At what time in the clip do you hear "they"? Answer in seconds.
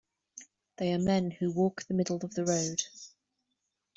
0.77-0.93